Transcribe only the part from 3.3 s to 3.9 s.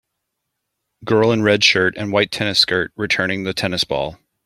the tennis